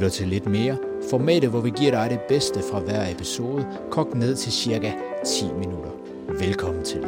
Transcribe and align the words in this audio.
Lytter 0.00 0.10
til 0.10 0.28
lidt 0.28 0.46
mere. 0.46 0.78
Formatet, 1.10 1.50
hvor 1.50 1.60
vi 1.60 1.70
giver 1.70 1.90
dig 1.90 2.10
det 2.10 2.20
bedste 2.28 2.60
fra 2.70 2.80
hver 2.80 3.10
episode, 3.10 3.66
kogt 3.90 4.14
ned 4.14 4.36
til 4.36 4.52
cirka 4.52 4.92
10 5.26 5.52
minutter. 5.52 5.90
Velkommen 6.38 6.84
til. 6.84 7.00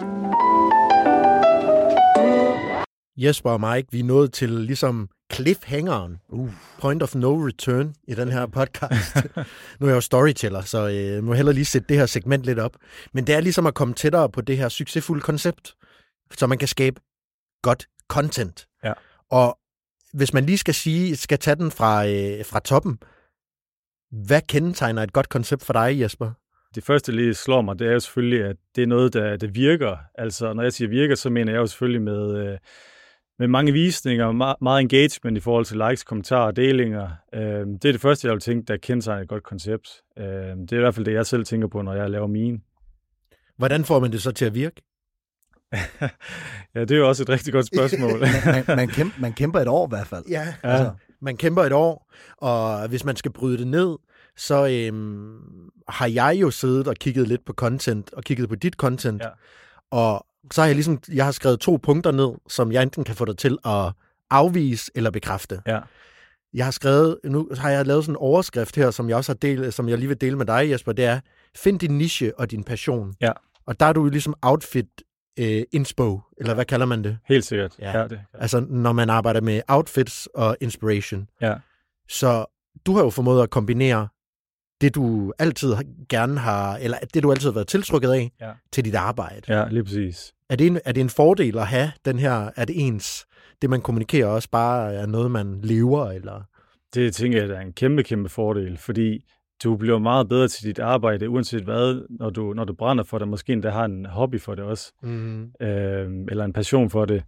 Jesper 3.16 3.50
og 3.50 3.60
Mike, 3.60 3.88
vi 3.92 4.00
er 4.00 4.04
nået 4.04 4.32
til 4.32 4.50
ligesom 4.50 5.08
cliffhangeren, 5.32 6.18
uh. 6.28 6.50
point 6.80 7.02
of 7.02 7.14
no 7.14 7.46
return 7.46 7.94
i 8.08 8.14
den 8.14 8.32
her 8.32 8.46
podcast. 8.46 9.16
nu 9.80 9.86
er 9.86 9.90
jeg 9.90 9.96
jo 9.96 10.00
storyteller, 10.00 10.60
så 10.60 10.88
øh, 10.88 11.24
må 11.24 11.32
jeg 11.32 11.36
hellere 11.36 11.54
lige 11.54 11.64
sætte 11.64 11.88
det 11.88 11.96
her 11.96 12.06
segment 12.06 12.44
lidt 12.44 12.58
op. 12.58 12.76
Men 13.14 13.26
det 13.26 13.34
er 13.34 13.40
ligesom 13.40 13.66
at 13.66 13.74
komme 13.74 13.94
tættere 13.94 14.30
på 14.30 14.40
det 14.40 14.56
her 14.56 14.68
succesfulde 14.68 15.22
koncept, 15.22 15.74
så 16.38 16.46
man 16.46 16.58
kan 16.58 16.68
skabe 16.68 17.00
godt 17.62 17.86
content. 18.08 18.66
Ja. 18.84 18.92
Og 19.30 19.58
hvis 20.12 20.34
man 20.34 20.44
lige 20.44 20.58
skal 20.58 20.74
sige, 20.74 21.16
skal 21.16 21.38
tage 21.38 21.54
den 21.54 21.70
fra, 21.70 22.06
øh, 22.06 22.44
fra 22.44 22.60
toppen, 22.60 22.98
hvad 24.10 24.40
kendetegner 24.48 25.02
et 25.02 25.12
godt 25.12 25.28
koncept 25.28 25.64
for 25.64 25.72
dig, 25.72 26.00
Jesper? 26.00 26.30
Det 26.74 26.84
første, 26.84 27.12
der 27.12 27.18
lige 27.18 27.34
slår 27.34 27.62
mig, 27.62 27.78
det 27.78 27.86
er 27.86 27.92
jo 27.92 28.00
selvfølgelig, 28.00 28.44
at 28.44 28.56
det 28.76 28.82
er 28.82 28.86
noget, 28.86 29.14
der, 29.14 29.36
der 29.36 29.46
virker. 29.46 29.96
Altså, 30.14 30.52
når 30.52 30.62
jeg 30.62 30.72
siger 30.72 30.88
virker, 30.88 31.14
så 31.14 31.30
mener 31.30 31.52
jeg 31.52 31.58
jo 31.58 31.66
selvfølgelig 31.66 32.02
med, 32.02 32.36
øh, 32.36 32.58
med 33.38 33.48
mange 33.48 33.72
visninger, 33.72 34.32
meget, 34.32 34.56
meget 34.60 34.80
engagement 34.80 35.36
i 35.36 35.40
forhold 35.40 35.64
til 35.64 35.76
likes, 35.88 36.04
kommentarer 36.04 36.46
og 36.46 36.56
delinger. 36.56 37.10
Øh, 37.34 37.66
det 37.66 37.84
er 37.84 37.92
det 37.92 38.00
første, 38.00 38.26
jeg 38.26 38.32
vil 38.32 38.40
tænke, 38.40 38.66
der 38.66 38.76
kendetegner 38.76 39.22
et 39.22 39.28
godt 39.28 39.42
koncept. 39.42 39.88
Øh, 40.18 40.24
det 40.24 40.72
er 40.72 40.76
i 40.76 40.80
hvert 40.80 40.94
fald 40.94 41.06
det, 41.06 41.12
jeg 41.12 41.26
selv 41.26 41.44
tænker 41.44 41.68
på, 41.68 41.82
når 41.82 41.94
jeg 41.94 42.10
laver 42.10 42.26
mine. 42.26 42.60
Hvordan 43.56 43.84
får 43.84 44.00
man 44.00 44.12
det 44.12 44.22
så 44.22 44.32
til 44.32 44.44
at 44.44 44.54
virke? 44.54 44.82
Ja, 46.74 46.80
det 46.80 46.90
er 46.90 46.96
jo 46.96 47.08
også 47.08 47.22
et 47.22 47.28
rigtig 47.28 47.52
godt 47.52 47.66
spørgsmål. 47.66 48.20
man, 48.46 48.64
man, 48.76 48.88
kæmper, 48.88 49.20
man 49.20 49.32
kæmper 49.32 49.60
et 49.60 49.68
år 49.68 49.86
i 49.86 49.88
hvert 49.88 50.06
fald. 50.06 50.24
Ja, 50.28 50.54
Ja. 50.64 50.68
altså, 50.70 50.90
man 51.22 51.36
kæmper 51.36 51.62
et 51.62 51.72
år, 51.72 52.12
og 52.36 52.88
hvis 52.88 53.04
man 53.04 53.16
skal 53.16 53.32
bryde 53.32 53.58
det 53.58 53.66
ned, 53.66 53.96
så 54.36 54.66
øhm, 54.70 55.38
har 55.88 56.06
jeg 56.06 56.36
jo 56.40 56.50
siddet 56.50 56.88
og 56.88 56.94
kigget 56.94 57.28
lidt 57.28 57.44
på 57.44 57.52
content, 57.52 58.12
og 58.14 58.22
kigget 58.24 58.48
på 58.48 58.54
dit 58.54 58.74
content, 58.74 59.22
Ja. 59.22 59.28
og 59.90 60.26
så 60.52 60.60
har 60.60 60.66
jeg 60.66 60.74
ligesom, 60.74 61.00
jeg 61.12 61.24
har 61.24 61.32
skrevet 61.32 61.60
to 61.60 61.78
punkter 61.82 62.10
ned, 62.10 62.30
som 62.48 62.72
jeg 62.72 62.82
enten 62.82 63.04
kan 63.04 63.14
få 63.14 63.24
dig 63.24 63.36
til 63.38 63.58
at 63.64 63.92
afvise 64.30 64.90
eller 64.94 65.10
bekræfte. 65.10 65.60
Ja. 65.66 65.78
Jeg 66.54 66.64
har 66.66 66.70
skrevet, 66.72 67.18
nu 67.24 67.48
har 67.58 67.70
jeg 67.70 67.86
lavet 67.86 68.04
sådan 68.04 68.12
en 68.12 68.16
overskrift 68.16 68.76
her, 68.76 68.90
som 68.90 69.08
jeg 69.08 69.16
også 69.16 69.32
har 69.32 69.36
delt, 69.36 69.74
som 69.74 69.88
jeg 69.88 69.98
lige 69.98 70.08
vil 70.08 70.20
dele 70.20 70.36
med 70.38 70.46
dig, 70.46 70.70
Jesper, 70.70 70.92
det 70.92 71.04
er, 71.04 71.20
find 71.56 71.78
din 71.78 71.98
niche 71.98 72.38
og 72.38 72.50
din 72.50 72.64
passion. 72.64 73.14
Ja. 73.20 73.32
Og 73.66 73.80
der 73.80 73.86
er 73.86 73.92
du 73.92 74.04
ligesom 74.08 74.34
outfit 74.42 74.86
øh, 75.38 75.62
inspo, 75.72 76.20
eller 76.38 76.54
hvad 76.54 76.64
kalder 76.64 76.86
man 76.86 77.04
det? 77.04 77.18
Helt 77.28 77.44
sikkert. 77.44 77.78
Ja. 77.78 77.98
ja 78.00 78.08
det, 78.08 78.20
Altså, 78.34 78.60
når 78.60 78.92
man 78.92 79.10
arbejder 79.10 79.40
med 79.40 79.60
outfits 79.68 80.28
og 80.34 80.56
inspiration. 80.60 81.28
ja. 81.40 81.54
Så 82.08 82.44
du 82.86 82.96
har 82.96 83.02
jo 83.04 83.10
formået 83.10 83.42
at 83.42 83.50
kombinere 83.50 84.08
det, 84.80 84.94
du 84.94 85.32
altid 85.38 85.74
gerne 86.08 86.38
har, 86.38 86.76
eller 86.76 86.98
det, 87.14 87.22
du 87.22 87.30
altid 87.30 87.48
har 87.48 87.54
været 87.54 87.66
tiltrukket 87.68 88.10
af, 88.10 88.32
Ja. 88.40 88.50
til 88.72 88.84
dit 88.84 88.94
arbejde. 88.94 89.58
ja, 89.58 89.68
lige 89.68 89.84
præcis. 89.84 90.32
Er, 90.50 90.56
det 90.56 90.66
en, 90.66 90.80
er 90.84 90.92
det 90.92 91.00
en 91.00 91.10
fordel 91.10 91.58
at 91.58 91.66
have 91.66 91.92
den 92.04 92.18
her, 92.18 92.50
er 92.56 92.64
det 92.64 92.86
ens, 92.86 93.26
det 93.62 93.70
man 93.70 93.80
kommunikerer 93.80 94.26
også 94.26 94.50
bare 94.50 94.94
er 94.94 95.06
noget, 95.06 95.30
man 95.30 95.60
lever, 95.62 96.10
eller? 96.10 96.42
Det 96.94 97.14
tænker 97.14 97.40
jeg, 97.40 97.48
der 97.48 97.56
er 97.56 97.60
en 97.60 97.72
kæmpe, 97.72 98.02
kæmpe 98.02 98.28
fordel, 98.28 98.78
fordi 98.78 99.24
du 99.64 99.76
bliver 99.76 99.98
meget 99.98 100.28
bedre 100.28 100.48
til 100.48 100.64
dit 100.64 100.78
arbejde, 100.78 101.28
uanset 101.30 101.62
hvad, 101.62 102.06
når 102.18 102.30
du, 102.30 102.52
når 102.52 102.64
du 102.64 102.72
brænder 102.72 103.04
for 103.04 103.18
det. 103.18 103.28
Måske 103.28 103.52
endda 103.52 103.70
har 103.70 103.84
en 103.84 104.06
hobby 104.06 104.40
for 104.40 104.54
det 104.54 104.64
også, 104.64 104.92
Mm. 105.02 105.42
øh, 105.42 106.10
eller 106.28 106.44
en 106.44 106.52
passion 106.52 106.90
for 106.90 107.04
det. 107.04 107.22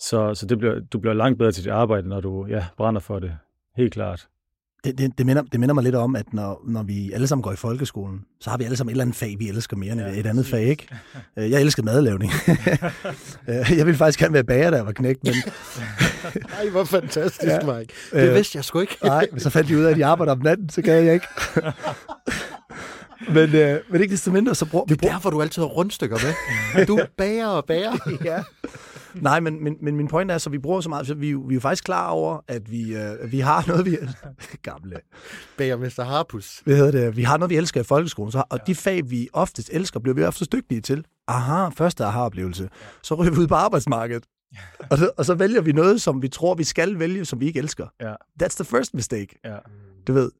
Så, 0.00 0.34
så 0.34 0.46
det 0.46 0.58
bliver, 0.58 0.80
du 0.92 0.98
bliver 0.98 1.14
langt 1.14 1.38
bedre 1.38 1.52
til 1.52 1.64
dit 1.64 1.72
arbejde, 1.72 2.08
når 2.08 2.20
du 2.20 2.46
ja, 2.46 2.64
brænder 2.76 3.00
for 3.00 3.18
det. 3.18 3.32
Helt 3.76 3.92
klart. 3.92 4.28
Det, 4.84 4.98
det, 4.98 5.18
det, 5.18 5.26
minder, 5.26 5.42
det 5.42 5.60
minder 5.60 5.74
mig 5.74 5.84
lidt 5.84 5.94
om, 5.94 6.16
at 6.16 6.32
når, 6.32 6.62
når 6.68 6.82
vi 6.82 7.12
alle 7.12 7.26
sammen 7.26 7.42
går 7.42 7.52
i 7.52 7.56
folkeskolen, 7.56 8.24
så 8.40 8.50
har 8.50 8.56
vi 8.58 8.64
alle 8.64 8.76
sammen 8.76 8.90
et 8.90 8.94
eller 8.94 9.04
andet 9.04 9.16
fag, 9.16 9.36
vi 9.38 9.48
elsker 9.48 9.76
mere 9.76 9.92
end 9.92 10.00
Ja, 10.00 10.20
et 10.20 10.26
andet 10.26 10.46
fag, 10.46 10.62
ikke? 10.64 10.88
Øh, 11.36 11.50
Jeg 11.50 11.60
elsker 11.60 11.82
madlavning. 11.82 12.32
Øh, 13.48 13.54
jeg 13.78 13.86
ville 13.86 13.94
faktisk 13.98 14.18
gerne 14.18 14.34
være 14.34 14.44
bager, 14.44 14.70
da 14.70 14.76
jeg 14.76 14.86
var 14.86 14.92
knægt, 14.92 15.24
men 15.24 15.32
Ej, 16.58 16.68
hvor 16.68 16.84
fantastisk, 16.84 17.44
Ja. 17.46 17.78
Mike. 17.78 17.94
Det 18.12 18.28
Øh, 18.28 18.34
vidste 18.34 18.56
jeg 18.56 18.64
sgu 18.64 18.80
ikke. 18.80 18.96
nej, 19.04 19.26
men 19.32 19.40
så 19.40 19.50
fandt 19.50 19.68
de 19.68 19.78
ud 19.78 19.82
af, 19.84 19.90
at 19.90 19.96
de 19.96 20.04
arbejder 20.04 20.32
om 20.32 20.38
natten, 20.38 20.68
så 20.68 20.82
gad 20.82 21.02
jeg 21.02 21.14
ikke. 21.14 21.26
men, 23.28 23.54
øh, 23.54 23.80
men 23.90 24.00
ikke 24.02 24.12
desto 24.12 24.30
mindre, 24.30 24.54
så 24.54 24.66
bruger 24.66 24.84
Det 24.84 25.04
er 25.04 25.08
derfor, 25.10 25.30
du 25.30 25.42
altid 25.42 25.62
har 25.62 25.66
rundstykker 25.68 26.16
med. 26.76 26.86
Du 26.86 27.00
bager 27.18 27.46
og 27.46 27.64
bager. 27.64 27.92
ja. 28.24 28.42
Nej, 29.14 29.40
men, 29.40 29.64
men, 29.64 29.76
men 29.82 29.96
min 29.96 30.08
point 30.08 30.30
er, 30.30 30.38
så 30.38 30.50
vi 30.50 30.58
bruger 30.58 30.80
så 30.80 30.88
meget, 30.88 31.06
så 31.06 31.14
vi, 31.14 31.30
er 31.30 31.36
vi 31.48 31.52
er 31.52 31.54
jo 31.54 31.60
faktisk 31.60 31.84
klar 31.84 32.08
over, 32.08 32.38
at 32.48 32.70
vi, 32.70 32.96
øh, 32.96 33.32
vi 33.32 33.40
har 33.40 33.64
noget, 33.68 33.86
vi... 33.86 33.98
Gamle. 34.62 34.96
Bager 35.58 35.76
Mr. 35.76 36.02
Harpus. 36.04 36.60
Hvad 36.64 36.76
hedder 36.76 36.90
det? 36.90 37.16
Vi 37.16 37.22
har 37.22 37.36
noget, 37.36 37.50
vi 37.50 37.56
elsker 37.56 37.80
i 37.80 37.84
folkeskolen, 37.84 38.32
så, 38.32 38.38
og 38.50 38.58
ja. 38.58 38.64
de 38.66 38.74
fag, 38.74 39.02
vi 39.10 39.28
oftest 39.32 39.70
elsker, 39.72 40.00
bliver 40.00 40.14
vi 40.14 40.24
oftest 40.24 40.52
dygtige 40.52 40.80
til. 40.80 41.04
Aha, 41.28 41.68
første 41.76 42.04
aha-oplevelse. 42.04 42.68
Så 43.02 43.14
ryger 43.14 43.32
vi 43.32 43.38
ud 43.38 43.46
på 43.46 43.54
arbejdsmarkedet. 43.54 44.24
Og, 44.90 44.98
så, 44.98 45.10
og 45.16 45.24
så 45.24 45.34
vælger 45.34 45.60
vi 45.60 45.72
noget, 45.72 46.02
som 46.02 46.22
vi 46.22 46.28
tror, 46.28 46.54
vi 46.54 46.64
skal 46.64 46.98
vælge, 46.98 47.24
som 47.24 47.40
vi 47.40 47.46
ikke 47.46 47.58
elsker. 47.58 47.86
Ja. 48.00 48.14
That's 48.42 48.54
the 48.56 48.64
first 48.64 48.94
mistake, 48.94 49.40
Ja. 49.44 49.56
du 50.06 50.12
ved. 50.12 50.30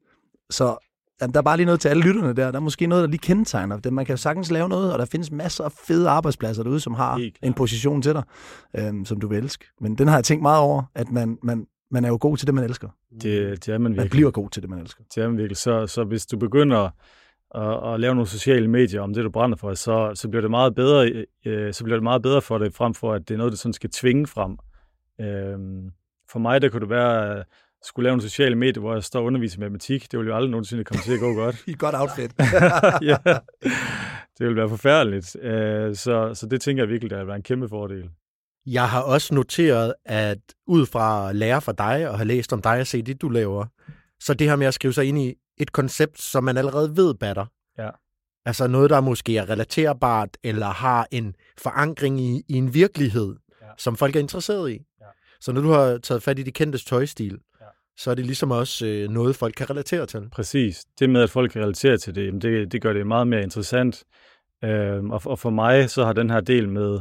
Så 0.49 0.77
jamen, 1.21 1.33
der 1.33 1.39
er 1.39 1.43
bare 1.43 1.57
lige 1.57 1.65
noget 1.65 1.81
til 1.81 1.89
alle 1.89 2.03
lytterne 2.03 2.33
der. 2.33 2.51
Der 2.51 2.59
er 2.59 2.63
måske 2.63 2.87
noget, 2.87 3.01
der 3.01 3.07
lige 3.09 3.19
kendetegner 3.19 3.77
det. 3.79 3.93
Man 3.93 4.05
kan 4.05 4.17
sagtens 4.17 4.51
lave 4.51 4.69
noget, 4.69 4.93
og 4.93 4.99
der 4.99 5.05
findes 5.05 5.31
masser 5.31 5.63
af 5.63 5.71
fede 5.71 6.09
arbejdspladser 6.09 6.63
derude, 6.63 6.79
som 6.79 6.93
har 6.93 7.29
en 7.43 7.53
position 7.53 8.01
til 8.01 8.13
dig, 8.13 8.23
øhm, 8.77 9.05
som 9.05 9.19
du 9.19 9.27
vil 9.27 9.37
elske. 9.37 9.65
Men 9.81 9.95
den 9.97 10.07
har 10.07 10.15
jeg 10.17 10.23
tænkt 10.23 10.41
meget 10.41 10.59
over, 10.59 10.83
at 10.95 11.11
man, 11.11 11.37
man, 11.43 11.65
man 11.91 12.05
er 12.05 12.09
jo 12.09 12.17
god 12.21 12.37
til 12.37 12.47
det, 12.47 12.55
man 12.55 12.63
elsker. 12.63 12.89
Det, 13.21 13.65
det 13.65 13.67
er 13.73 13.77
man 13.77 13.81
Man 13.81 13.91
virkelig. 13.91 14.09
bliver 14.11 14.31
god 14.31 14.49
til 14.49 14.61
det, 14.61 14.69
man 14.69 14.79
elsker. 14.79 15.03
Det 15.15 15.23
er 15.23 15.27
man 15.27 15.37
virkelig. 15.37 15.57
Så, 15.57 15.87
så 15.87 16.03
hvis 16.03 16.25
du 16.25 16.37
begynder 16.37 16.89
at, 17.55 17.93
at 17.93 17.99
lave 17.99 18.15
nogle 18.15 18.27
sociale 18.27 18.67
medier 18.67 19.01
om 19.01 19.13
det, 19.13 19.23
du 19.23 19.29
brænder 19.29 19.57
for, 19.57 19.73
så, 19.73 20.11
så 20.15 20.29
bliver 20.29 20.41
det 20.41 20.51
meget 20.51 20.75
bedre, 20.75 21.25
øh, 21.45 21.73
så 21.73 21.83
bliver 21.83 21.97
det 21.97 22.03
meget 22.03 22.21
bedre 22.21 22.41
for 22.41 22.57
dig, 22.57 22.73
frem 22.73 22.93
for 22.93 23.13
at 23.13 23.27
det 23.27 23.33
er 23.33 23.37
noget, 23.37 23.51
du 23.51 23.57
sådan 23.57 23.73
skal 23.73 23.89
tvinge 23.89 24.27
frem. 24.27 24.57
Øhm, 25.21 25.91
for 26.31 26.39
mig, 26.39 26.61
der 26.61 26.69
kunne 26.69 26.81
det 26.81 26.89
være, 26.89 27.39
at 27.39 27.45
skulle 27.83 28.03
lave 28.03 28.13
en 28.13 28.21
sociale 28.21 28.55
medier, 28.55 28.81
hvor 28.81 28.93
jeg 28.93 29.03
står 29.03 29.19
og 29.19 29.25
underviser 29.25 29.57
i 29.57 29.59
matematik. 29.59 30.11
Det 30.11 30.19
ville 30.19 30.29
jo 30.29 30.35
aldrig 30.35 30.51
nogensinde 30.51 30.83
komme 30.83 31.01
til 31.03 31.13
at 31.13 31.19
gå 31.19 31.33
godt. 31.33 31.55
I 31.67 31.71
et 31.71 31.79
godt 31.79 31.95
outfit. 31.95 32.31
ja, 33.09 33.17
det 34.37 34.47
ville 34.47 34.55
være 34.55 34.69
forfærdeligt. 34.69 35.35
Øh, 35.41 35.95
så, 35.95 36.33
så 36.33 36.47
det 36.51 36.61
tænker 36.61 36.83
jeg 36.83 36.89
virkelig, 36.89 37.09
der 37.09 37.17
vil 37.17 37.27
være 37.27 37.35
en 37.35 37.43
kæmpe 37.43 37.69
fordel. 37.69 38.09
Jeg 38.65 38.89
har 38.89 39.01
også 39.01 39.35
noteret, 39.35 39.93
at 40.05 40.39
ud 40.67 40.85
fra 40.85 41.29
at 41.29 41.35
lære 41.35 41.61
fra 41.61 41.71
dig 41.71 42.09
og 42.09 42.17
have 42.17 42.27
læst 42.27 42.53
om 42.53 42.61
dig 42.61 42.79
og 42.79 42.87
se 42.87 43.01
det, 43.01 43.21
du 43.21 43.29
laver, 43.29 43.65
så 44.19 44.33
det 44.33 44.49
her 44.49 44.55
med 44.55 44.67
at 44.67 44.73
skrive 44.73 44.93
sig 44.93 45.05
ind 45.05 45.19
i 45.19 45.35
et 45.61 45.71
koncept, 45.71 46.21
som 46.21 46.43
man 46.43 46.57
allerede 46.57 46.97
ved 46.97 47.13
batter. 47.13 47.45
Ja. 47.77 47.89
Altså 48.45 48.67
noget, 48.67 48.89
der 48.89 49.01
måske 49.01 49.37
er 49.37 49.49
relaterbart, 49.49 50.37
eller 50.43 50.67
har 50.67 51.07
en 51.11 51.35
forankring 51.57 52.21
i, 52.21 52.43
i 52.47 52.53
en 52.53 52.73
virkelighed, 52.73 53.35
Ja. 53.61 53.65
som 53.77 53.95
folk 53.95 54.15
er 54.15 54.19
interesseret 54.19 54.71
i. 54.71 54.73
Ja. 55.01 55.05
Så 55.41 55.51
når 55.51 55.61
du 55.61 55.69
har 55.69 55.97
taget 55.97 56.23
fat 56.23 56.39
i 56.39 56.43
de 56.43 56.51
kendtes 56.51 56.83
tøjstil, 56.85 57.39
Ja. 57.61 57.65
så 57.97 58.11
er 58.11 58.15
det 58.15 58.25
ligesom 58.25 58.51
også 58.51 58.85
øh, 58.85 59.09
noget, 59.09 59.35
folk 59.35 59.53
kan 59.57 59.69
relatere 59.69 60.05
til. 60.05 60.29
Præcis. 60.31 60.85
Det 60.99 61.09
med, 61.09 61.21
at 61.21 61.29
folk 61.29 61.51
kan 61.51 61.61
relatere 61.61 61.97
til 61.97 62.15
det, 62.15 62.25
jamen 62.25 62.41
det, 62.41 62.71
det 62.71 62.81
gør 62.81 62.93
det 62.93 63.07
meget 63.07 63.27
mere 63.27 63.43
interessant. 63.43 64.03
Øhm, 64.63 65.11
og, 65.11 65.21
og 65.25 65.39
for 65.39 65.49
mig, 65.49 65.89
så 65.89 66.05
har 66.05 66.13
den 66.13 66.29
her 66.29 66.39
del 66.39 66.69
med 66.69 66.99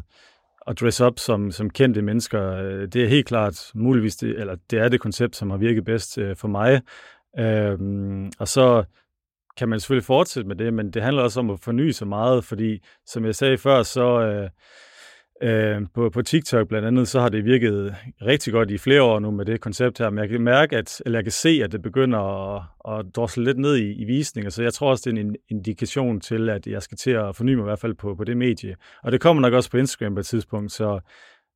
at 0.66 0.80
dress 0.80 1.00
up 1.00 1.18
som, 1.18 1.50
som 1.50 1.70
kendte 1.70 2.02
mennesker. 2.02 2.52
Øh, 2.52 2.88
det 2.88 3.04
er 3.04 3.08
helt 3.08 3.26
klart 3.26 3.70
muligvis, 3.74 4.16
det, 4.16 4.40
eller 4.40 4.56
det 4.70 4.78
er 4.78 4.88
det 4.88 5.00
koncept, 5.00 5.36
som 5.36 5.50
har 5.50 5.56
virket 5.56 5.84
bedst 5.84 6.18
øh, 6.18 6.36
for 6.36 6.48
mig. 6.48 6.80
Øhm, 7.38 8.32
og 8.38 8.48
så 8.48 8.84
kan 9.56 9.68
man 9.68 9.80
selvfølgelig 9.80 10.04
fortsætte 10.04 10.48
med 10.48 10.56
det, 10.56 10.74
men 10.74 10.90
det 10.90 11.02
handler 11.02 11.22
også 11.22 11.40
om 11.40 11.50
at 11.50 11.60
forny 11.60 11.90
sig 11.90 12.08
meget, 12.08 12.44
fordi 12.44 12.78
som 13.06 13.24
jeg 13.24 13.34
sagde 13.34 13.58
før, 13.58 13.82
så 13.82 14.20
øh, 14.20 14.50
øh, 15.42 15.82
på, 15.94 16.10
på 16.10 16.22
TikTok 16.22 16.68
blandt 16.68 16.88
andet, 16.88 17.08
så 17.08 17.20
har 17.20 17.28
det 17.28 17.44
virket 17.44 17.94
rigtig 18.22 18.52
godt 18.52 18.70
i 18.70 18.78
flere 18.78 19.02
år 19.02 19.18
nu 19.18 19.30
med 19.30 19.44
det 19.44 19.60
koncept 19.60 19.98
her, 19.98 20.10
men 20.10 20.18
jeg 20.18 20.28
kan 20.28 20.40
mærke, 20.40 20.76
at, 20.76 21.02
eller 21.06 21.18
jeg 21.18 21.24
kan 21.24 21.32
se, 21.32 21.60
at 21.64 21.72
det 21.72 21.82
begynder 21.82 22.18
at, 22.18 22.62
at 22.88 23.06
drosle 23.16 23.44
lidt 23.44 23.58
ned 23.58 23.76
i, 23.76 23.92
i 23.92 24.04
visninger, 24.04 24.50
så 24.50 24.62
jeg 24.62 24.74
tror 24.74 24.90
også, 24.90 25.10
det 25.10 25.18
er 25.18 25.22
en 25.22 25.36
indikation 25.48 26.20
til, 26.20 26.50
at 26.50 26.66
jeg 26.66 26.82
skal 26.82 26.98
til 26.98 27.10
at 27.10 27.36
forny 27.36 27.54
mig 27.54 27.62
i 27.62 27.64
hvert 27.64 27.78
fald 27.78 27.94
på, 27.94 28.14
på 28.14 28.24
det 28.24 28.36
medie. 28.36 28.76
Og 29.02 29.12
det 29.12 29.20
kommer 29.20 29.40
nok 29.40 29.52
også 29.52 29.70
på 29.70 29.76
Instagram 29.76 30.14
på 30.14 30.20
et 30.20 30.26
tidspunkt, 30.26 30.72
så 30.72 31.00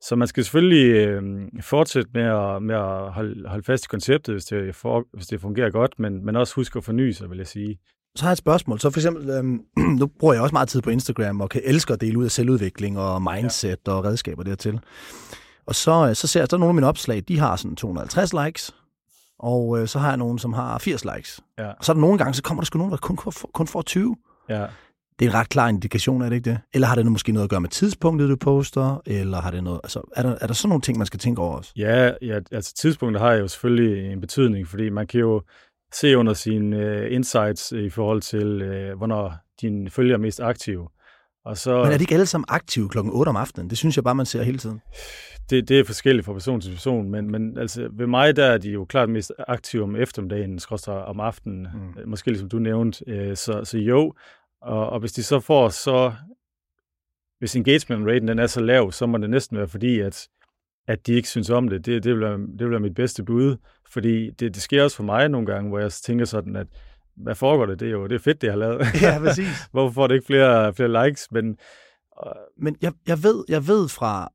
så 0.08 0.16
man 0.16 0.28
skal 0.28 0.44
selvfølgelig 0.44 0.94
øh, 0.94 1.22
fortsætte 1.60 2.10
med 2.14 2.22
at, 2.22 2.62
med 2.62 2.74
at 2.74 3.12
holde, 3.12 3.48
holde 3.48 3.64
fast 3.64 3.84
i 3.84 3.88
konceptet, 3.88 4.34
hvis 4.34 4.44
det, 4.44 4.76
for, 4.76 5.04
hvis 5.12 5.26
det 5.26 5.40
fungerer 5.40 5.70
godt, 5.70 5.98
men, 5.98 6.24
men 6.24 6.36
også 6.36 6.54
huske 6.54 6.76
at 6.76 6.84
forny 6.84 7.10
sig, 7.10 7.30
vil 7.30 7.38
jeg 7.38 7.46
sige. 7.46 7.78
Så 8.16 8.24
har 8.24 8.30
jeg 8.30 8.32
et 8.32 8.38
spørgsmål. 8.38 8.80
Så 8.80 8.90
for 8.90 8.98
eksempel, 9.00 9.30
øhm, 9.30 9.60
nu 10.00 10.06
bruger 10.06 10.34
jeg 10.34 10.42
også 10.42 10.52
meget 10.52 10.68
tid 10.68 10.82
på 10.82 10.90
Instagram, 10.90 11.40
og 11.40 11.50
kan 11.50 11.60
elske 11.64 11.92
at 11.92 12.00
dele 12.00 12.18
ud 12.18 12.24
af 12.24 12.30
selvudvikling 12.30 12.98
og 12.98 13.22
mindset 13.22 13.78
ja. 13.86 13.92
og 13.92 14.04
redskaber 14.04 14.42
dertil. 14.42 14.80
Og 15.66 15.74
så, 15.74 16.06
øh, 16.08 16.14
så 16.14 16.26
ser 16.26 16.40
jeg, 16.40 16.48
så 16.50 16.56
nogle 16.56 16.70
af 16.70 16.74
mine 16.74 16.86
opslag, 16.86 17.22
de 17.28 17.38
har 17.38 17.56
sådan 17.56 17.76
250 17.76 18.32
likes, 18.44 18.74
og 19.38 19.80
øh, 19.80 19.88
så 19.88 19.98
har 19.98 20.08
jeg 20.08 20.16
nogen, 20.16 20.38
som 20.38 20.52
har 20.52 20.78
80 20.78 21.04
likes. 21.04 21.40
Ja. 21.58 21.68
Og 21.68 21.84
så 21.84 21.92
er 21.92 21.94
der 21.94 22.00
nogle 22.00 22.18
gange, 22.18 22.34
så 22.34 22.42
kommer 22.42 22.60
der 22.62 22.66
sgu 22.66 22.78
nogen, 22.78 22.92
der 22.92 22.98
kun, 22.98 23.16
kun 23.54 23.66
får 23.66 23.82
20. 23.82 24.16
Ja 24.48 24.66
det 25.18 25.24
er 25.24 25.30
en 25.30 25.34
ret 25.34 25.48
klar 25.48 25.68
indikation, 25.68 26.22
er 26.22 26.28
det 26.28 26.36
ikke 26.36 26.50
det? 26.50 26.58
Eller 26.74 26.86
har 26.86 26.94
det 26.94 27.06
måske 27.06 27.32
noget 27.32 27.44
at 27.44 27.50
gøre 27.50 27.60
med 27.60 27.68
tidspunktet, 27.68 28.28
du 28.28 28.36
poster? 28.36 29.02
Eller 29.06 29.40
har 29.40 29.50
det 29.50 29.64
noget, 29.64 29.80
altså, 29.84 30.10
er, 30.16 30.22
der, 30.22 30.36
er 30.40 30.46
der 30.46 30.54
sådan 30.54 30.68
nogle 30.68 30.82
ting, 30.82 30.98
man 30.98 31.06
skal 31.06 31.20
tænke 31.20 31.42
over 31.42 31.56
også? 31.56 31.72
Ja, 31.76 32.12
ja 32.22 32.40
altså 32.52 32.74
tidspunktet 32.74 33.20
har 33.22 33.32
jo 33.32 33.48
selvfølgelig 33.48 34.12
en 34.12 34.20
betydning, 34.20 34.68
fordi 34.68 34.90
man 34.90 35.06
kan 35.06 35.20
jo 35.20 35.42
se 35.92 36.18
under 36.18 36.32
sine 36.32 36.76
uh, 36.76 37.12
insights 37.12 37.72
i 37.72 37.90
forhold 37.90 38.22
til, 38.22 38.62
uh, 38.62 38.98
hvornår 38.98 39.34
dine 39.60 39.90
følger 39.90 40.14
er 40.14 40.18
mest 40.18 40.40
aktive. 40.40 40.88
Og 41.44 41.58
så, 41.58 41.82
Men 41.82 41.92
er 41.92 41.96
de 41.96 42.02
ikke 42.02 42.14
alle 42.14 42.26
sammen 42.26 42.46
aktive 42.48 42.88
klokken 42.88 43.12
8 43.12 43.28
om 43.28 43.36
aftenen? 43.36 43.70
Det 43.70 43.78
synes 43.78 43.96
jeg 43.96 44.04
bare, 44.04 44.14
man 44.14 44.26
ser 44.26 44.42
hele 44.42 44.58
tiden. 44.58 44.80
Det, 45.50 45.68
det 45.68 45.80
er 45.80 45.84
forskelligt 45.84 46.26
fra 46.26 46.32
person 46.32 46.60
til 46.60 46.70
person, 46.70 47.10
men, 47.10 47.30
men 47.30 47.58
altså, 47.58 47.88
ved 47.92 48.06
mig 48.06 48.36
der 48.36 48.44
er 48.44 48.58
de 48.58 48.70
jo 48.70 48.84
klart 48.84 49.10
mest 49.10 49.32
aktive 49.48 49.82
om 49.82 49.96
eftermiddagen, 49.96 50.60
om 50.86 51.20
aftenen, 51.20 51.66
mm. 51.74 52.10
måske 52.10 52.30
ligesom 52.30 52.48
du 52.48 52.58
nævnte. 52.58 53.04
Øh, 53.06 53.36
så, 53.36 53.60
så 53.64 53.78
jo, 53.78 54.14
og, 54.64 54.90
og 54.90 55.00
hvis 55.00 55.12
de 55.12 55.22
så 55.22 55.40
får 55.40 55.68
så, 55.68 56.12
hvis 57.38 57.56
engagement 57.56 58.06
raten 58.06 58.28
den 58.28 58.38
er 58.38 58.46
så 58.46 58.60
lav, 58.60 58.92
så 58.92 59.06
må 59.06 59.18
det 59.18 59.30
næsten 59.30 59.58
være 59.58 59.68
fordi, 59.68 60.00
at, 60.00 60.28
at 60.86 61.06
de 61.06 61.12
ikke 61.12 61.28
synes 61.28 61.50
om 61.50 61.68
det. 61.68 61.86
Det, 61.86 62.04
det, 62.04 62.12
vil, 62.12 62.20
være, 62.20 62.38
det 62.38 62.60
vil 62.60 62.70
være 62.70 62.80
mit 62.80 62.94
bedste 62.94 63.24
bud, 63.24 63.56
fordi 63.92 64.30
det, 64.30 64.54
det 64.54 64.62
sker 64.62 64.82
også 64.82 64.96
for 64.96 65.04
mig 65.04 65.28
nogle 65.28 65.46
gange, 65.46 65.68
hvor 65.68 65.78
jeg 65.78 65.92
tænker 65.92 66.24
sådan, 66.24 66.56
at 66.56 66.66
hvad 67.16 67.34
foregår 67.34 67.66
det? 67.66 67.80
Det 67.80 67.88
er 67.88 67.92
jo 67.92 68.06
det 68.06 68.14
er 68.14 68.18
fedt, 68.18 68.40
det 68.40 68.46
jeg 68.46 68.52
har 68.52 68.58
lavet. 68.58 69.02
Ja, 69.02 69.18
præcis. 69.18 69.48
Hvorfor 69.72 69.94
får 69.94 70.06
det 70.06 70.14
ikke 70.14 70.26
flere, 70.26 70.74
flere 70.74 71.06
likes? 71.06 71.28
Men, 71.30 71.58
men 72.58 72.76
jeg, 72.82 72.92
jeg, 73.06 73.22
ved, 73.22 73.44
jeg 73.48 73.66
ved 73.66 73.88
fra, 73.88 74.32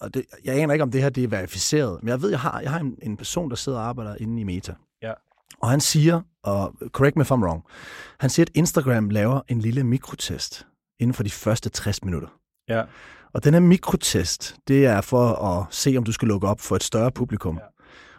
og 0.00 0.14
det, 0.14 0.24
jeg 0.44 0.54
aner 0.54 0.72
ikke, 0.72 0.82
om 0.82 0.90
det 0.90 1.02
her 1.02 1.08
det 1.10 1.24
er 1.24 1.28
verificeret, 1.28 2.02
men 2.02 2.08
jeg 2.08 2.22
ved, 2.22 2.30
jeg 2.30 2.40
har, 2.40 2.60
jeg 2.60 2.70
har 2.70 2.80
en, 2.80 2.98
en 3.02 3.16
person, 3.16 3.50
der 3.50 3.56
sidder 3.56 3.78
og 3.78 3.84
arbejder 3.84 4.16
inde 4.20 4.40
i 4.40 4.44
Meta. 4.44 4.74
Og 5.62 5.70
han 5.70 5.80
siger, 5.80 6.20
og 6.42 6.74
correct 6.92 7.16
me 7.16 7.22
if 7.22 7.30
I'm 7.30 7.44
wrong, 7.44 7.64
han 8.20 8.30
siger, 8.30 8.46
at 8.46 8.50
Instagram 8.54 9.10
laver 9.10 9.40
en 9.48 9.60
lille 9.60 9.84
mikrotest 9.84 10.66
inden 11.00 11.14
for 11.14 11.22
de 11.22 11.30
første 11.30 11.68
60 11.68 12.04
minutter. 12.04 12.28
Ja. 12.68 12.82
Og 13.32 13.44
den 13.44 13.54
her 13.54 13.60
mikrotest, 13.60 14.56
det 14.68 14.86
er 14.86 15.00
for 15.00 15.26
at 15.28 15.66
se, 15.70 15.94
om 15.98 16.04
du 16.04 16.12
skal 16.12 16.28
lukke 16.28 16.48
op 16.48 16.60
for 16.60 16.76
et 16.76 16.82
større 16.82 17.10
publikum. 17.12 17.54
Ja. 17.54 17.66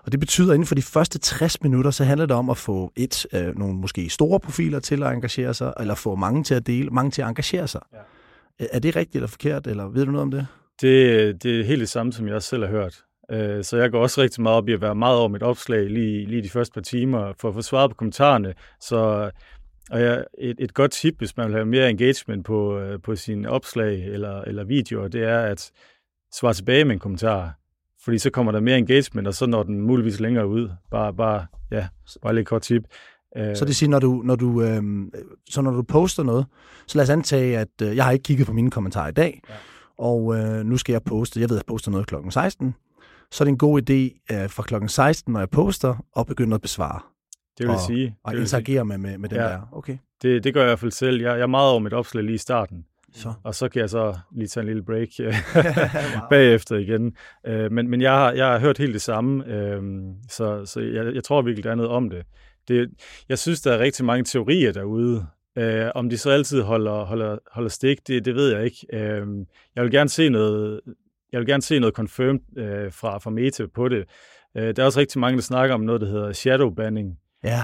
Og 0.06 0.12
det 0.12 0.20
betyder, 0.20 0.52
at 0.52 0.56
inden 0.56 0.68
for 0.68 0.76
de 0.76 0.82
første 0.82 1.20
60 1.20 1.62
minutter, 1.64 1.92
så 1.92 2.04
handler 2.04 2.26
det 2.26 2.36
om 2.36 2.50
at 2.50 2.58
få 2.58 2.92
et, 2.96 3.26
øh, 3.34 3.58
nogle 3.58 3.74
måske 3.74 4.10
store 4.10 4.40
profiler 4.40 4.80
til 4.80 5.04
at 5.04 5.12
engagere 5.14 5.54
sig, 5.54 5.74
eller 5.80 5.96
få 5.96 6.16
mange 6.16 6.44
til 6.44 6.56
at 6.56 6.68
dele, 6.68 6.90
mange 6.90 7.12
til 7.12 7.22
at 7.22 7.28
engagere 7.28 7.68
sig. 7.68 7.82
Ja. 7.94 8.66
Er 8.72 8.80
det 8.80 8.96
rigtigt 8.96 9.16
eller 9.16 9.28
forkert, 9.28 9.68
eller 9.68 9.88
ved 9.88 10.06
du 10.06 10.12
noget 10.12 10.22
om 10.22 10.32
det? 10.32 10.48
Det, 10.82 11.44
det 11.44 11.60
er 11.60 11.64
helt 11.64 11.80
det 11.80 11.90
samme, 11.90 12.14
som 12.14 12.28
jeg 12.28 12.44
selv 12.44 12.64
har 12.64 12.72
hørt. 12.72 13.04
Øh, 13.32 13.64
så 13.64 13.78
jeg 13.78 13.92
går 13.92 14.02
også 14.02 14.22
rigtig 14.22 14.44
meget 14.44 14.58
op 14.58 14.70
i 14.70 14.74
at 14.74 14.82
være 14.82 14.96
meget 14.96 15.18
over 15.18 15.28
mit 15.28 15.44
opslag 15.44 15.90
lige, 15.90 16.26
lige 16.26 16.44
de 16.44 16.50
første 16.50 16.74
par 16.74 16.82
timer, 16.82 17.34
for 17.42 17.50
at 17.50 17.54
få 17.54 17.62
svaret 17.62 17.92
på 17.92 17.96
kommentarerne. 17.96 18.54
Så 18.82 19.32
og 19.92 20.00
ja, 20.00 20.18
et, 20.38 20.56
et 20.60 20.74
godt 20.74 20.92
tip, 20.92 21.18
hvis 21.18 21.38
man 21.38 21.48
vil 21.48 21.56
have 21.56 21.66
mere 21.66 21.90
engagement 21.90 22.46
på, 22.46 22.80
øh, 22.80 23.02
på 23.02 23.16
sine 23.16 23.50
opslag 23.50 24.06
eller, 24.06 24.42
eller 24.42 24.64
videoer, 24.64 25.08
det 25.08 25.24
er 25.24 25.40
at 25.40 25.72
svare 26.34 26.54
tilbage 26.54 26.86
med 26.86 26.94
en 26.94 27.00
kommentar. 27.00 27.54
Fordi 28.04 28.18
så 28.18 28.30
kommer 28.30 28.52
der 28.52 28.60
mere 28.60 28.78
engagement, 28.78 29.28
og 29.28 29.34
så 29.34 29.46
når 29.46 29.64
den 29.64 29.82
muligvis 29.82 30.20
længere 30.20 30.48
ud. 30.48 30.70
Bare, 30.92 31.14
bare, 31.14 31.46
ja, 31.72 31.88
bare 32.22 32.36
lidt 32.36 32.48
kort 32.48 32.62
tip. 32.62 32.84
Øh, 33.38 33.56
så 33.56 33.66
det 33.66 33.76
siger, 33.76 33.90
når 33.90 34.00
du, 34.00 34.22
når 34.26 34.36
du, 34.36 34.62
øh, 34.62 34.84
så 35.50 35.62
når 35.62 35.72
du 35.72 35.82
poster 35.82 36.24
noget, 36.24 36.46
så 36.88 36.98
lad 36.98 37.04
os 37.04 37.10
antage, 37.10 37.58
at 37.58 37.82
øh, 37.82 37.96
jeg 37.96 38.06
har 38.06 38.12
ikke 38.12 38.24
kigget 38.24 38.48
på 38.48 38.54
mine 38.54 38.72
kommentarer 38.72 39.08
i 39.08 39.12
dag, 39.12 39.42
ja. 39.50 39.54
og 39.98 40.36
øh, 40.38 40.66
nu 40.66 40.78
skal 40.78 40.94
jeg 40.94 41.04
poste, 41.04 41.40
jeg 41.40 41.50
ved, 41.50 41.58
at 41.58 41.64
jeg 41.64 41.68
poster 41.68 41.92
noget 41.92 42.08
klokken 42.08 42.32
16, 42.32 42.76
så 43.32 43.44
er 43.44 43.46
det 43.46 43.52
en 43.52 43.58
god 43.58 43.82
idé 43.90 44.34
uh, 44.34 44.50
fra 44.50 44.64
klokken 44.64 44.90
16, 44.90 45.34
når 45.34 45.40
jeg 45.40 45.50
poster, 45.50 46.06
at 46.18 46.28
begynde 46.28 46.56
at 46.56 46.62
besvare. 46.62 47.00
Det 47.58 47.68
vil 47.68 47.76
og, 47.76 47.82
sige. 47.88 48.16
Og 48.24 48.36
interagere 48.36 48.86
med, 48.86 48.98
med, 48.98 49.18
med 49.18 49.30
den 49.30 49.38
ja. 49.38 49.44
der. 49.44 49.60
Okay. 49.72 49.98
Det, 50.22 50.44
det 50.44 50.54
gør 50.54 50.62
jeg 50.62 50.68
i 50.68 50.70
hvert 50.70 50.80
fald 50.80 50.92
selv. 50.92 51.22
Jeg, 51.22 51.32
jeg 51.32 51.42
er 51.42 51.48
meget 51.48 51.72
over 51.72 51.80
mit 51.80 51.94
opslag 51.94 52.24
lige 52.24 52.36
i 52.36 52.38
starten. 52.38 52.86
Så. 53.14 53.34
Og 53.44 53.56
så 53.56 53.70
kan 53.70 53.82
jeg 53.82 53.90
så 53.90 54.18
lige 54.36 54.48
tage 54.48 54.62
en 54.62 54.68
lille 54.68 54.84
break 54.84 55.08
øh, 55.20 55.34
bagefter 56.30 56.76
igen. 56.76 57.16
Uh, 57.50 57.72
men 57.72 57.90
men 57.90 58.02
jeg, 58.02 58.12
har, 58.12 58.32
jeg 58.32 58.48
har 58.48 58.60
hørt 58.60 58.78
helt 58.78 58.94
det 58.94 59.02
samme, 59.02 59.44
uh, 59.44 59.84
så, 60.30 60.66
så 60.66 60.80
jeg, 60.80 61.16
jeg 61.16 61.24
tror 61.24 61.42
virkelig, 61.42 61.64
der 61.64 61.72
er 61.72 61.76
noget 61.76 61.92
om 61.92 62.10
det. 62.10 62.26
det. 62.68 62.90
Jeg 63.30 63.40
synes, 63.40 63.62
der 63.62 63.72
er 63.72 63.80
rigtig 63.80 64.06
mange 64.06 64.24
teorier 64.24 64.72
derude. 64.72 65.26
Uh, 65.60 65.90
om 65.96 66.10
de 66.10 66.18
så 66.18 66.30
altid 66.30 66.62
holder, 66.62 67.06
holder, 67.06 67.38
holder 67.52 67.70
stik, 67.70 68.08
det, 68.08 68.26
det 68.26 68.36
ved 68.36 68.56
jeg 68.56 68.66
ikke. 68.66 68.88
Uh, 68.94 69.46
jeg 69.76 69.84
vil 69.84 69.92
gerne 69.92 70.10
se 70.10 70.30
noget, 70.30 70.82
jeg 71.32 71.40
vil 71.40 71.48
gerne 71.48 71.62
se 71.62 71.80
noget 71.80 71.96
confirmed 71.96 72.58
øh, 72.58 72.92
fra, 72.92 73.18
fra 73.18 73.30
Meta 73.30 73.66
på 73.76 73.90
det. 73.90 74.06
Øh, 74.58 74.76
der 74.76 74.82
er 74.82 74.86
også 74.86 75.00
rigtig 75.00 75.20
mange, 75.20 75.36
der 75.36 75.42
snakker 75.42 75.76
om 75.76 75.82
noget, 75.82 76.02
der 76.02 76.08
hedder 76.08 76.34
shadow 76.34 76.70
banning. 76.70 77.18
Ja. 77.44 77.64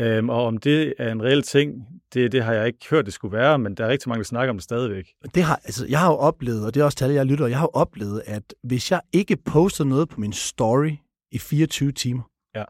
Øhm, 0.00 0.28
og 0.28 0.46
om 0.46 0.58
det 0.58 0.94
er 0.98 1.12
en 1.12 1.22
reel 1.22 1.42
ting, 1.42 1.86
det, 2.14 2.32
det 2.32 2.44
har 2.44 2.52
jeg 2.52 2.66
ikke 2.66 2.78
hørt, 2.90 3.06
det 3.06 3.14
skulle 3.14 3.36
være, 3.36 3.58
men 3.58 3.74
der 3.74 3.84
er 3.84 3.88
rigtig 3.88 4.08
mange, 4.08 4.18
der 4.18 4.24
snakker 4.24 4.50
om 4.50 4.56
det 4.56 4.64
stadigvæk. 4.64 5.06
Det 5.34 5.42
har, 5.42 5.60
altså, 5.64 5.86
jeg 5.86 6.00
har 6.00 6.10
jo 6.10 6.16
oplevet, 6.16 6.66
og 6.66 6.74
det 6.74 6.80
er 6.80 6.84
også 6.84 6.98
tal, 6.98 7.10
jeg 7.10 7.26
lytter, 7.26 7.46
jeg 7.46 7.58
har 7.58 7.64
jo 7.64 7.70
oplevet, 7.72 8.22
at 8.26 8.54
hvis 8.62 8.90
jeg 8.90 9.00
ikke 9.12 9.36
poster 9.36 9.84
noget 9.84 10.08
på 10.08 10.20
min 10.20 10.32
story 10.32 10.92
i 11.32 11.38
24 11.38 11.92
timer, 11.92 12.22
ja. 12.54 12.64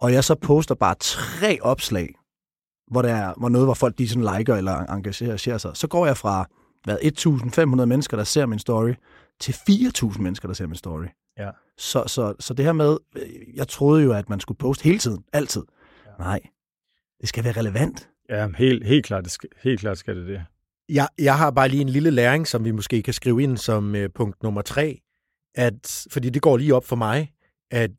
og 0.00 0.12
jeg 0.12 0.24
så 0.24 0.34
poster 0.34 0.74
bare 0.74 0.94
tre 0.98 1.58
opslag, 1.62 2.14
hvor 2.90 3.02
der 3.02 3.14
er 3.14 3.34
hvor 3.36 3.48
noget, 3.48 3.66
hvor 3.66 3.74
folk 3.74 3.98
de 3.98 4.08
sådan 4.08 4.36
liker 4.36 4.56
eller 4.56 4.76
engagerer 4.76 5.58
sig, 5.58 5.70
så 5.76 5.88
går 5.88 6.06
jeg 6.06 6.16
fra 6.16 6.46
hvad, 6.84 6.96
1.500 7.80 7.84
mennesker, 7.84 8.16
der 8.16 8.24
ser 8.24 8.46
min 8.46 8.58
story, 8.58 8.92
til 9.40 9.52
4.000 9.52 10.20
mennesker, 10.22 10.48
der 10.48 10.54
ser 10.54 10.66
min 10.66 10.76
story. 10.76 11.06
Ja. 11.38 11.50
Så, 11.78 12.04
så, 12.06 12.34
så 12.40 12.54
det 12.54 12.64
her 12.64 12.72
med, 12.72 12.96
øh, 13.16 13.56
jeg 13.56 13.68
troede 13.68 14.04
jo, 14.04 14.12
at 14.12 14.28
man 14.28 14.40
skulle 14.40 14.58
poste 14.58 14.84
hele 14.84 14.98
tiden, 14.98 15.24
altid. 15.32 15.62
Ja. 16.06 16.10
Nej, 16.18 16.40
det 17.20 17.28
skal 17.28 17.44
være 17.44 17.52
relevant. 17.52 18.08
Ja, 18.28 18.48
helt, 18.48 18.86
helt, 18.86 19.06
klart, 19.06 19.24
det 19.24 19.32
skal, 19.32 19.48
helt 19.62 19.80
klart 19.80 19.98
skal 19.98 20.16
det 20.16 20.26
det. 20.26 20.44
Jeg, 20.88 21.08
jeg 21.18 21.38
har 21.38 21.50
bare 21.50 21.68
lige 21.68 21.80
en 21.80 21.88
lille 21.88 22.10
læring, 22.10 22.46
som 22.46 22.64
vi 22.64 22.70
måske 22.70 23.02
kan 23.02 23.14
skrive 23.14 23.42
ind 23.42 23.56
som 23.56 23.94
uh, 23.94 24.00
punkt 24.14 24.42
nummer 24.42 24.62
tre, 24.62 25.00
at, 25.54 26.06
fordi 26.10 26.30
det 26.30 26.42
går 26.42 26.56
lige 26.56 26.74
op 26.74 26.84
for 26.84 26.96
mig, 26.96 27.32
at 27.70 27.90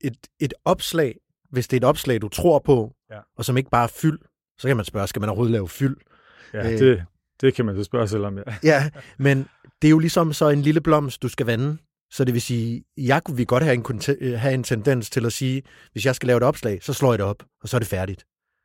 et, 0.00 0.16
et 0.40 0.54
opslag, 0.64 1.16
hvis 1.50 1.68
det 1.68 1.76
er 1.76 1.80
et 1.80 1.88
opslag, 1.88 2.22
du 2.22 2.28
tror 2.28 2.58
på, 2.58 2.94
ja. 3.10 3.18
og 3.36 3.44
som 3.44 3.56
ikke 3.56 3.70
bare 3.70 3.84
er 3.84 3.92
fyld, 4.00 4.18
så 4.58 4.68
kan 4.68 4.76
man 4.76 4.84
spørge, 4.84 5.06
skal 5.06 5.20
man 5.20 5.28
overhovedet 5.28 5.52
lave 5.52 5.68
fyld? 5.68 5.96
Ja, 6.54 6.78
det, 6.78 7.04
det 7.40 7.54
kan 7.54 7.64
man 7.64 7.76
så 7.76 7.84
spørge 7.84 8.08
selv 8.08 8.24
om, 8.24 8.38
ja. 8.38 8.42
ja, 8.62 8.90
men 9.18 9.46
det 9.82 9.88
er 9.88 9.90
jo 9.90 9.98
ligesom 9.98 10.32
så 10.32 10.48
en 10.48 10.62
lille 10.62 10.80
blomst, 10.80 11.22
du 11.22 11.28
skal 11.28 11.46
vande. 11.46 11.78
Så 12.10 12.24
det 12.24 12.34
vil 12.34 12.42
sige, 12.42 12.84
jeg 12.96 13.24
kunne 13.24 13.36
vi 13.36 13.44
godt 13.44 13.62
have 13.62 13.74
en, 13.74 14.36
have 14.36 14.54
en 14.54 14.64
tendens 14.64 15.10
til 15.10 15.26
at 15.26 15.32
sige, 15.32 15.62
hvis 15.92 16.06
jeg 16.06 16.14
skal 16.14 16.26
lave 16.26 16.36
et 16.36 16.42
opslag, 16.42 16.78
så 16.82 16.92
slår 16.92 17.12
jeg 17.12 17.18
det 17.18 17.26
op, 17.26 17.42
og 17.62 17.68
så 17.68 17.76
er 17.76 17.78
det 17.78 17.88
færdigt. 17.88 18.20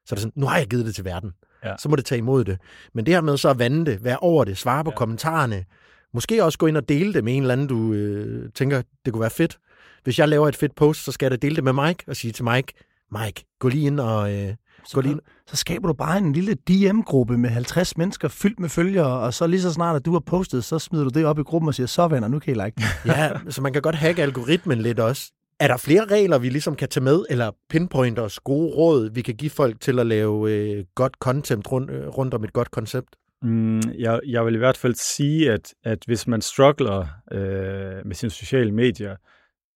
Så 0.05 0.13
er 0.13 0.15
det 0.15 0.21
sådan, 0.21 0.33
nu 0.35 0.45
har 0.45 0.57
jeg 0.57 0.67
givet 0.67 0.85
det 0.85 0.95
til 0.95 1.05
verden. 1.05 1.31
Ja. 1.63 1.77
Så 1.77 1.89
må 1.89 1.95
det 1.95 2.05
tage 2.05 2.19
imod 2.19 2.43
det. 2.43 2.57
Men 2.93 3.05
det 3.05 3.13
her 3.13 3.21
med 3.21 3.37
så 3.37 3.49
at 3.49 3.59
vande 3.59 3.85
det, 3.85 4.03
være 4.03 4.17
over 4.17 4.43
det, 4.43 4.57
svare 4.57 4.83
på 4.83 4.89
ja. 4.89 4.97
kommentarerne, 4.97 5.65
måske 6.13 6.43
også 6.43 6.57
gå 6.57 6.67
ind 6.67 6.77
og 6.77 6.89
dele 6.89 7.13
det 7.13 7.23
med 7.23 7.35
en 7.35 7.41
eller 7.41 7.53
anden, 7.53 7.67
du 7.67 7.93
øh, 7.93 8.51
tænker, 8.51 8.81
det 9.05 9.13
kunne 9.13 9.21
være 9.21 9.29
fedt. 9.29 9.57
Hvis 10.03 10.19
jeg 10.19 10.29
laver 10.29 10.47
et 10.47 10.55
fedt 10.55 10.75
post, 10.75 11.03
så 11.03 11.11
skal 11.11 11.25
jeg 11.25 11.31
da 11.31 11.35
dele 11.35 11.55
det 11.55 11.63
med 11.63 11.73
Mike 11.73 12.03
og 12.07 12.15
sige 12.15 12.31
til 12.31 12.45
Mike, 12.45 12.73
Mike, 13.11 13.45
gå 13.59 13.67
lige 13.67 13.87
ind 13.87 13.99
og, 13.99 14.33
øh, 14.33 14.53
så, 14.87 15.01
lige... 15.01 15.19
så 15.47 15.55
skaber 15.55 15.87
du 15.87 15.93
bare 15.93 16.17
en 16.17 16.33
lille 16.33 16.53
DM-gruppe 16.53 17.37
med 17.37 17.49
50 17.49 17.97
mennesker 17.97 18.27
fyldt 18.27 18.59
med 18.59 18.69
følgere, 18.69 19.19
og 19.19 19.33
så 19.33 19.47
lige 19.47 19.61
så 19.61 19.73
snart, 19.73 19.95
at 19.95 20.05
du 20.05 20.11
har 20.11 20.19
postet, 20.19 20.63
så 20.63 20.79
smider 20.79 21.03
du 21.03 21.09
det 21.09 21.25
op 21.25 21.39
i 21.39 21.43
gruppen 21.43 21.67
og 21.67 21.75
siger, 21.75 21.87
så 21.87 22.07
venner, 22.07 22.27
nu 22.27 22.39
kan 22.39 22.55
I 22.55 22.65
like 22.65 22.83
Ja, 23.05 23.31
så 23.49 23.61
man 23.61 23.73
kan 23.73 23.81
godt 23.81 23.95
hacke 23.95 24.21
algoritmen 24.21 24.81
lidt 24.81 24.99
også. 24.99 25.31
Er 25.59 25.67
der 25.67 25.77
flere 25.77 26.05
regler, 26.05 26.37
vi 26.37 26.49
ligesom 26.49 26.75
kan 26.75 26.89
tage 26.89 27.03
med, 27.03 27.25
eller 27.29 27.51
pinpointers, 27.69 28.39
gode 28.39 28.75
råd, 28.75 29.09
vi 29.13 29.21
kan 29.21 29.35
give 29.35 29.51
folk 29.51 29.79
til 29.79 29.99
at 29.99 30.05
lave 30.05 30.51
øh, 30.51 30.85
godt 30.95 31.13
content 31.19 31.71
rundt, 31.71 31.91
øh, 31.91 32.07
rundt 32.07 32.33
om 32.33 32.43
et 32.43 32.53
godt 32.53 32.71
koncept? 32.71 33.15
Mm, 33.41 33.81
jeg, 33.97 34.19
jeg 34.27 34.45
vil 34.45 34.55
i 34.55 34.57
hvert 34.57 34.77
fald 34.77 34.95
sige, 34.95 35.51
at, 35.51 35.73
at 35.83 36.03
hvis 36.05 36.27
man 36.27 36.41
struggler 36.41 37.07
øh, 37.31 38.05
med 38.05 38.13
sine 38.15 38.29
sociale 38.29 38.71
medier, 38.71 39.15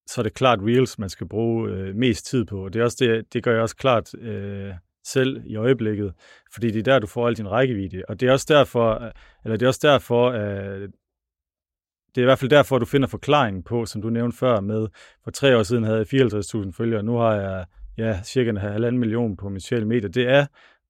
så 0.07 0.21
er 0.21 0.23
det 0.23 0.33
klart 0.33 0.59
Reels, 0.61 0.99
man 0.99 1.09
skal 1.09 1.27
bruge 1.27 1.69
øh, 1.69 1.95
mest 1.95 2.25
tid 2.25 2.45
på. 2.45 2.69
Det, 2.69 2.79
er 2.79 2.83
også 2.83 2.97
det, 2.99 3.33
det 3.33 3.43
gør 3.43 3.51
jeg 3.51 3.61
også 3.61 3.75
klart 3.75 4.13
øh, 4.19 4.73
selv 5.05 5.41
i 5.45 5.55
øjeblikket, 5.55 6.13
fordi 6.53 6.67
det 6.71 6.79
er 6.79 6.93
der, 6.93 6.99
du 6.99 7.07
får 7.07 7.27
al 7.27 7.37
din 7.37 7.51
rækkevidde. 7.51 8.03
Og 8.07 8.19
det 8.19 8.27
er 8.27 8.31
også 8.31 8.45
derfor, 8.49 9.13
eller 9.45 9.57
det 9.57 9.65
er 9.65 9.67
også 9.67 9.79
derfor, 9.83 10.31
øh, 10.31 10.89
det 12.15 12.17
er 12.17 12.21
i 12.21 12.25
hvert 12.25 12.39
fald 12.39 12.49
derfor, 12.49 12.79
du 12.79 12.85
finder 12.85 13.07
forklaringen 13.07 13.63
på, 13.63 13.85
som 13.85 14.01
du 14.01 14.09
nævnte 14.09 14.37
før 14.37 14.59
med, 14.59 14.87
for 15.23 15.31
tre 15.31 15.57
år 15.57 15.63
siden 15.63 15.83
havde 15.83 16.05
jeg 16.11 16.21
54.000 16.21 16.71
følgere, 16.71 17.03
nu 17.03 17.15
har 17.15 17.35
jeg 17.35 17.65
ja, 17.97 18.19
cirka 18.23 18.49
en 18.49 18.57
halvanden 18.57 18.99
million 18.99 19.37
på 19.37 19.49
mine 19.49 19.61
sociale 19.61 19.85
medier. 19.85 20.09
Det 20.09 20.27
er 20.29 20.45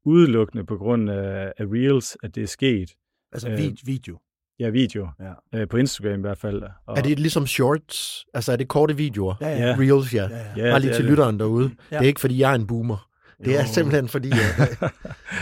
udelukkende 0.06 0.66
på 0.66 0.78
grund 0.78 1.10
af, 1.10 1.54
af 1.58 1.66
Reels, 1.66 2.18
at 2.24 2.36
det 2.36 2.44
er 2.44 2.48
sket. 2.48 2.89
Altså 3.32 3.50
øh, 3.50 3.60
video. 3.86 4.20
Ja, 4.60 4.70
video. 4.70 5.10
Ja. 5.20 5.60
Øh, 5.60 5.68
på 5.68 5.78
Instagram 5.78 6.20
i 6.20 6.22
hvert 6.22 6.38
fald. 6.38 6.63
Og... 6.88 6.98
Er 6.98 7.01
det 7.01 7.20
ligesom 7.20 7.48
shorts? 7.48 8.25
Altså 8.34 8.51
er 8.51 8.56
det 8.56 8.68
korte 8.68 8.98
videoer? 8.98 9.36
Ja, 9.42 9.50
ja. 9.50 9.75
Reels, 9.80 10.13
ja. 10.13 10.30
ja, 10.30 10.66
ja. 10.66 10.72
Bare 10.72 10.80
lige 10.80 10.94
til 10.94 11.04
det. 11.04 11.10
lytteren 11.10 11.39
derude. 11.39 11.72
Ja. 11.92 11.98
Det 11.98 12.04
er 12.04 12.08
ikke, 12.08 12.20
fordi 12.20 12.39
jeg 12.39 12.51
er 12.51 12.56
en 12.56 12.68
boomer. 12.68 13.09
Det 13.46 13.53
jo. 13.53 13.58
er 13.58 13.65
simpelthen 13.65 14.08
fordi... 14.08 14.31
At, 14.31 14.93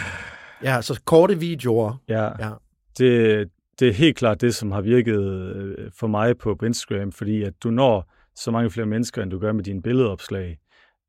ja, 0.64 0.82
så 0.82 1.02
korte 1.06 1.40
videoer. 1.40 2.02
Ja, 2.08 2.24
ja. 2.24 2.52
Det, 2.98 3.50
det 3.80 3.88
er 3.88 3.94
helt 3.94 4.18
klart 4.18 4.42
det, 4.42 4.56
som 4.56 4.72
har 4.72 4.82
virket 4.82 5.20
øh, 5.56 5.92
for 6.00 6.08
mig 6.08 6.38
på, 6.38 6.56
på 6.56 6.66
Instagram, 6.66 7.12
fordi 7.12 7.44
at 7.44 7.54
du 7.64 7.70
når 7.70 8.14
så 8.36 8.52
mange 8.52 8.70
flere 8.72 8.88
mennesker, 8.88 9.24
end 9.24 9.32
du 9.32 9.40
gør 9.40 9.52
med 9.52 9.64
dine 9.64 9.82
billedopslag. 9.82 10.58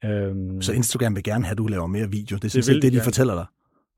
Øhm, 0.05 0.63
så 0.63 0.73
Instagram 0.73 1.17
vil 1.17 1.25
gerne 1.25 1.45
have, 1.45 1.53
at 1.53 1.59
du 1.59 1.67
laver 1.67 1.87
mere 1.87 2.11
video? 2.11 2.37
Det 2.37 2.45
er 2.45 2.63
sådan 2.63 2.75
det, 2.75 2.83
det, 2.83 2.93
de 2.93 2.97
gerne. 2.97 3.05
fortæller 3.05 3.35
dig? 3.35 3.47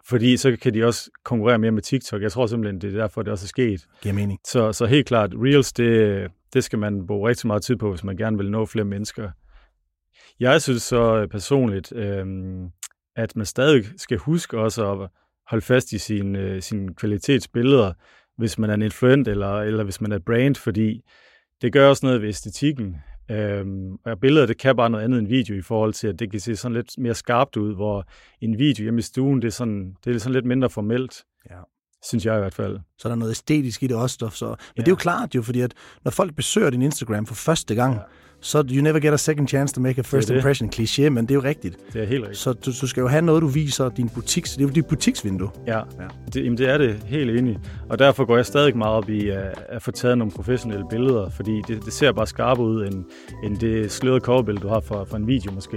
Fordi 0.05 0.37
så 0.37 0.57
kan 0.63 0.75
de 0.75 0.85
også 0.85 1.11
konkurrere 1.25 1.59
mere 1.59 1.71
med 1.71 1.83
TikTok. 1.83 2.23
Jeg 2.23 2.33
tror 2.33 2.47
simpelthen, 2.47 2.81
det 2.81 2.95
er 2.95 3.01
derfor, 3.01 3.23
det 3.23 3.33
også 3.33 3.45
er 3.45 3.49
sket. 3.49 3.87
Giver 4.03 4.15
mening. 4.15 4.39
Så, 4.47 4.73
så 4.73 4.87
helt 4.87 5.07
klart, 5.07 5.31
Reels, 5.35 5.73
det, 5.73 6.31
det 6.55 6.65
skal 6.65 6.79
man 6.79 7.07
bruge 7.07 7.29
rigtig 7.29 7.47
meget 7.47 7.63
tid 7.63 7.77
på, 7.77 7.91
hvis 7.91 8.05
man 8.05 8.17
gerne 8.17 8.37
vil 8.37 8.51
nå 8.51 8.67
flere 8.67 8.85
mennesker. 8.85 9.31
Jeg 10.41 10.63
synes 10.63 10.83
så 10.83 11.17
øh, 11.17 11.29
personligt, 11.29 11.93
øhm, 11.93 12.71
at 13.17 13.37
man 13.37 13.47
stadig 13.47 13.85
skal 13.97 14.19
huske 14.19 14.59
også 14.59 14.93
at 14.93 15.09
holde 15.47 15.65
fast 15.65 15.93
i 15.93 15.99
sine, 15.99 16.39
øh, 16.39 16.63
sine 16.63 16.95
kvalitetsbilleder, 16.95 17.93
hvis 18.37 18.59
man 18.59 18.71
er 18.71 18.75
en 18.75 18.83
influent 18.83 19.29
eller, 19.29 19.61
eller 19.61 19.85
hvis 19.85 20.01
man 20.01 20.13
er 20.13 20.19
brand, 20.19 20.55
fordi 20.55 21.03
det 21.63 21.73
gør 21.73 21.89
også 21.89 22.07
noget 22.07 22.23
ved 22.23 22.29
æstetikken. 22.29 22.97
Øhm, 23.31 23.95
og 24.05 24.21
billeder, 24.21 24.47
det 24.47 24.59
kan 24.59 24.77
bare 24.77 24.91
noget 24.91 25.05
andet 25.05 25.19
end 25.19 25.29
video 25.29 25.57
i 25.57 25.63
forhold 25.63 25.93
til, 25.93 26.09
at 26.09 26.19
det 26.19 26.31
kan 26.31 26.41
se 26.41 26.57
sådan 26.57 26.77
lidt 26.77 26.99
mere 26.99 27.15
skarpt 27.15 27.57
ud, 27.57 27.75
hvor 27.75 28.09
en 28.41 28.59
video 28.59 28.83
hjemme 28.83 28.99
i 28.99 29.03
stuen, 29.03 29.43
det 29.43 29.49
er 29.49 29.53
sådan, 29.53 29.97
det 30.05 30.15
er 30.15 30.19
sådan 30.19 30.33
lidt 30.33 30.45
mindre 30.45 30.71
formelt. 30.71 31.25
Ja. 31.51 31.61
Synes 32.05 32.27
jeg 32.27 32.37
i 32.37 32.39
hvert 32.39 32.55
fald. 32.55 32.79
Så 32.99 33.09
er 33.09 33.11
der 33.11 33.17
noget 33.17 33.31
æstetisk 33.31 33.83
i 33.83 33.87
det 33.87 33.97
også. 33.97 34.31
Så. 34.33 34.47
Men 34.47 34.57
ja. 34.77 34.81
det 34.81 34.89
er 34.89 34.93
jo 34.93 34.97
klart 34.97 35.35
jo, 35.35 35.43
fordi 35.43 35.61
at 35.61 35.75
når 36.05 36.11
folk 36.11 36.35
besøger 36.35 36.71
din 36.71 36.83
Instagram 36.83 37.27
for 37.27 37.35
første 37.35 37.75
gang, 37.75 37.95
ja 37.95 38.01
så 38.41 38.65
you 38.71 38.83
never 38.83 39.01
get 39.01 39.13
a 39.13 39.17
second 39.17 39.49
chance 39.49 39.75
to 39.75 39.81
make 39.81 39.99
a 39.99 40.03
first 40.03 40.29
det 40.29 40.37
impression 40.37 40.71
kliché, 40.71 41.09
men 41.09 41.27
det 41.27 41.31
er 41.31 41.35
jo 41.35 41.43
rigtigt. 41.43 41.77
Det 41.93 42.03
er 42.03 42.07
helt 42.07 42.23
rigtigt. 42.23 42.39
Så 42.39 42.53
du, 42.53 42.71
du 42.81 42.87
skal 42.87 43.01
jo 43.01 43.09
have 43.09 43.23
noget, 43.23 43.43
du 43.43 43.47
viser 43.47 43.89
din 43.89 44.09
butik, 44.09 44.45
det 44.45 44.59
er 44.59 44.63
jo 44.63 44.69
dit 44.69 44.87
butiksvindue. 44.87 45.51
Ja, 45.67 45.77
ja. 45.77 45.83
Det, 46.35 46.45
jamen 46.45 46.59
det 46.59 46.69
er 46.69 46.79
det 46.79 47.03
helt 47.07 47.39
enig. 47.39 47.59
Og 47.89 47.99
derfor 47.99 48.25
går 48.25 48.37
jeg 48.37 48.47
stadig 48.47 48.77
meget 48.77 48.95
op 48.95 49.09
i 49.09 49.29
at, 49.29 49.65
at 49.69 49.83
få 49.83 49.91
taget 49.91 50.19
nogle 50.19 50.33
professionelle 50.33 50.85
billeder, 50.91 51.31
fordi 51.31 51.63
det, 51.69 51.85
det 51.85 51.93
ser 51.93 52.13
bare 52.13 52.27
skarpere 52.27 52.67
ud, 52.67 52.87
end, 52.87 53.05
end 53.45 53.59
det 53.59 53.93
slørede 53.93 54.21
coverbillede, 54.21 54.63
du 54.63 54.69
har 54.69 54.81
for, 54.81 55.05
for 55.05 55.17
en 55.17 55.27
video 55.27 55.53
måske. 55.53 55.77